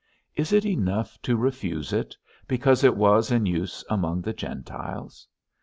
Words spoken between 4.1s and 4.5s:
the